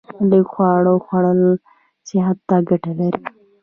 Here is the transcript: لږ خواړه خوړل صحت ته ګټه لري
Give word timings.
لږ 0.29 0.45
خواړه 0.53 0.93
خوړل 1.05 1.39
صحت 2.07 2.37
ته 2.47 2.55
ګټه 2.69 2.91
لري 2.99 3.21